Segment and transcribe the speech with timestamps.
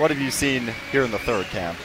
[0.00, 1.76] What have you seen here in the third, Cam?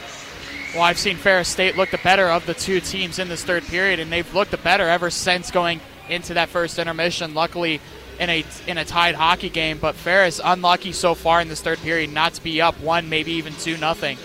[0.72, 3.62] Well, I've seen Ferris State look the better of the two teams in this third
[3.64, 7.34] period, and they've looked the better ever since going into that first intermission.
[7.34, 7.78] Luckily,
[8.18, 11.78] in a in a tied hockey game, but Ferris unlucky so far in this third
[11.80, 14.16] period not to be up one, maybe even two nothing.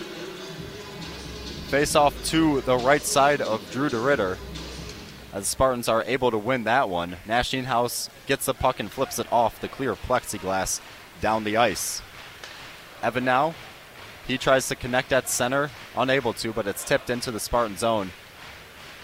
[1.68, 4.38] Face off to the right side of Drew DeRidder.
[5.34, 9.20] As Spartans are able to win that one, Nash Nienhuis gets the puck and flips
[9.20, 10.80] it off the clear plexiglass
[11.20, 12.02] down the ice.
[13.04, 13.54] Evan now,
[14.32, 18.12] he tries to connect at center, unable to, but it's tipped into the Spartan zone.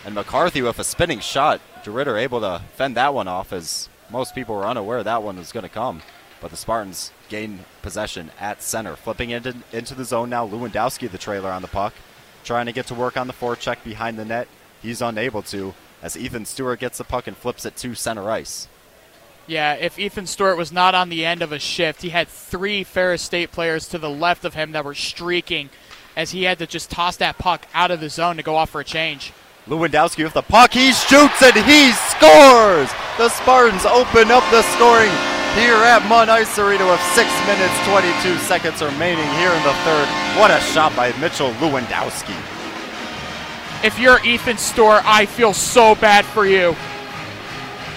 [0.05, 4.33] And McCarthy with a spinning shot, DeRidder able to fend that one off as most
[4.33, 6.01] people were unaware that one was going to come.
[6.39, 8.95] But the Spartans gain possession at center.
[8.95, 11.93] Flipping into, into the zone now, Lewandowski, the trailer on the puck.
[12.45, 14.47] Trying to get to work on the forecheck behind the net.
[14.81, 18.69] He's unable to as Ethan Stewart gets the puck and flips it to center ice.
[19.47, 22.83] Yeah, if Ethan Stewart was not on the end of a shift, he had three
[22.83, 25.69] Ferris State players to the left of him that were streaking
[26.17, 28.71] as he had to just toss that puck out of the zone to go off
[28.71, 29.31] for a change.
[29.67, 30.73] Lewandowski with the puck.
[30.73, 32.91] He shoots and he scores!
[33.17, 35.11] The Spartans open up the scoring
[35.55, 40.07] here at Munn Ice Arena with 6 minutes 22 seconds remaining here in the third.
[40.37, 42.35] What a shot by Mitchell Lewandowski.
[43.83, 46.75] If you're Ethan Stewart, I feel so bad for you.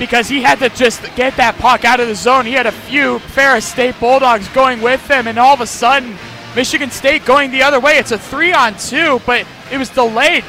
[0.01, 2.47] Because he had to just get that puck out of the zone.
[2.47, 6.17] He had a few Ferris State Bulldogs going with him, and all of a sudden,
[6.57, 7.99] Michigan State going the other way.
[7.99, 10.45] It's a three on two, but it was delayed.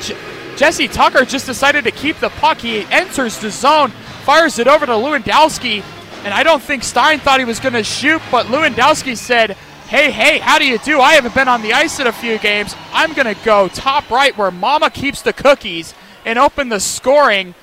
[0.58, 2.60] Jesse Tucker just decided to keep the puck.
[2.60, 3.92] He enters the zone,
[4.24, 5.84] fires it over to Lewandowski,
[6.24, 9.52] and I don't think Stein thought he was going to shoot, but Lewandowski said,
[9.88, 11.02] Hey, hey, how do you do?
[11.02, 12.74] I haven't been on the ice in a few games.
[12.94, 17.56] I'm going to go top right where Mama keeps the cookies and open the scoring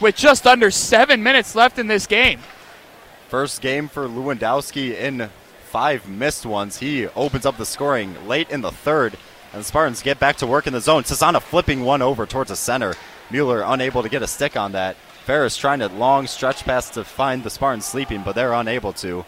[0.00, 2.40] with just under seven minutes left in this game.
[3.28, 5.30] First game for Lewandowski in
[5.70, 6.78] five missed ones.
[6.78, 9.16] He opens up the scoring late in the third.
[9.52, 11.02] And the Spartans get back to work in the zone.
[11.02, 12.94] Cesana flipping one over towards the center.
[13.30, 14.96] Mueller unable to get a stick on that.
[15.24, 19.24] Ferris trying to long stretch pass to find the Spartans sleeping, but they're unable to.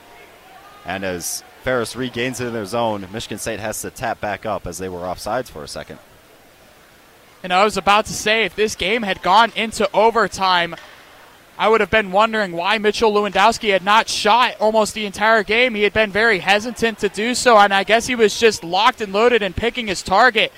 [0.84, 4.66] And as Ferris regains it in their zone, Michigan State has to tap back up
[4.66, 5.98] as they were offsides for a second.
[7.46, 10.74] And I was about to say, if this game had gone into overtime,
[11.56, 15.76] I would have been wondering why Mitchell Lewandowski had not shot almost the entire game.
[15.76, 19.00] He had been very hesitant to do so, and I guess he was just locked
[19.00, 20.52] and loaded and picking his target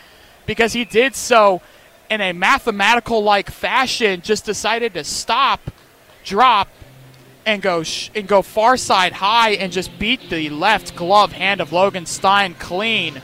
[0.47, 1.61] because he did so
[2.09, 5.71] in a mathematical like fashion, just decided to stop,
[6.25, 6.69] drop,
[7.45, 11.61] and go sh- and go far side high and just beat the left glove hand
[11.61, 13.21] of Logan Stein clean.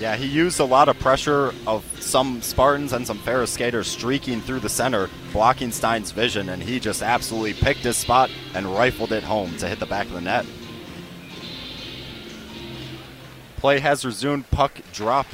[0.00, 4.40] Yeah, he used a lot of pressure of some Spartans and some Ferris skaters streaking
[4.40, 9.12] through the center, blocking Stein's vision, and he just absolutely picked his spot and rifled
[9.12, 10.44] it home to hit the back of the net.
[13.56, 14.50] Play has resumed.
[14.50, 15.26] Puck drop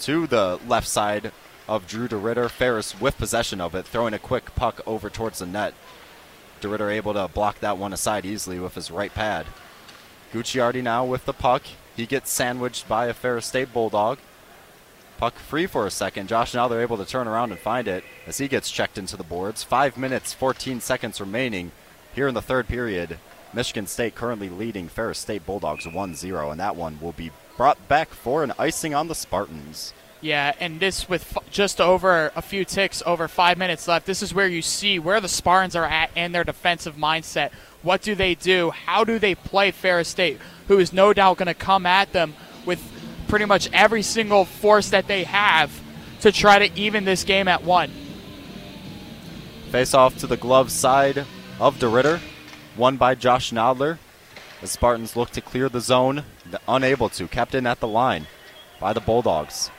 [0.00, 1.30] to the left side
[1.68, 2.50] of Drew DeRidder.
[2.50, 5.74] Ferris with possession of it, throwing a quick puck over towards the net.
[6.62, 9.46] DeRidder able to block that one aside easily with his right pad.
[10.32, 11.62] Gucciardi now with the puck.
[11.98, 14.18] He gets sandwiched by a Ferris State Bulldog.
[15.16, 16.28] Puck free for a second.
[16.28, 19.16] Josh now they're able to turn around and find it as he gets checked into
[19.16, 19.64] the boards.
[19.64, 21.72] Five minutes, 14 seconds remaining
[22.14, 23.18] here in the third period.
[23.52, 27.88] Michigan State currently leading Ferris State Bulldogs 1 0, and that one will be brought
[27.88, 29.92] back for an icing on the Spartans.
[30.20, 34.22] Yeah, and this with f- just over a few ticks, over five minutes left, this
[34.22, 37.50] is where you see where the Spartans are at and their defensive mindset.
[37.82, 38.70] What do they do?
[38.70, 40.38] How do they play Ferris State,
[40.68, 42.34] who is no doubt going to come at them
[42.64, 42.80] with
[43.26, 45.72] pretty much every single force that they have
[46.20, 47.90] to try to even this game at one?
[49.70, 51.24] Face off to the glove side
[51.60, 52.20] of DeRidder,
[52.76, 53.98] won by Josh Nodler.
[54.60, 56.24] The Spartans look to clear the zone,
[56.66, 58.26] unable to, kept in at the line
[58.80, 59.70] by the Bulldogs.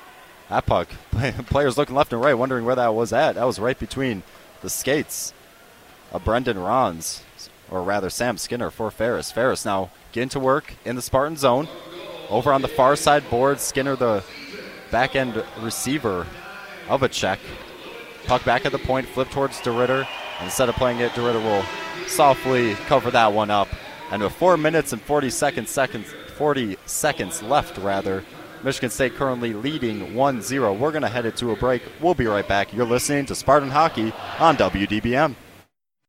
[0.49, 0.89] That puck,
[1.47, 3.35] players looking left and right, wondering where that was at.
[3.35, 4.23] That was right between
[4.61, 5.33] the skates
[6.11, 7.23] of Brendan Rons,
[7.71, 9.31] or rather Sam Skinner for Ferris.
[9.31, 11.67] Ferris now getting to work in the Spartan zone.
[12.29, 14.23] Over on the far side board, Skinner, the
[14.91, 16.27] back end receiver
[16.87, 17.39] of a check.
[18.25, 20.07] Puck back at the point, flip towards DeRidder.
[20.41, 21.63] Instead of playing it, DeRidder will
[22.07, 23.67] softly cover that one up.
[24.11, 26.07] And with four minutes and 40 seconds, seconds
[26.37, 28.23] 40 seconds left, rather,
[28.63, 30.73] Michigan State currently leading 1 0.
[30.73, 31.81] We're going to head it to a break.
[32.01, 32.73] We'll be right back.
[32.73, 35.35] You're listening to Spartan Hockey on WDBM.